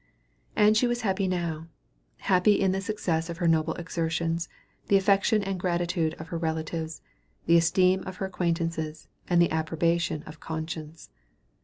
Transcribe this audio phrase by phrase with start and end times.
[0.55, 1.67] And she was happy now;
[2.21, 4.49] happy in the success of her noble exertions,
[4.87, 7.03] the affection and gratitude of her relatives,
[7.45, 11.11] the esteem of her acquaintances, and the approbation of conscience.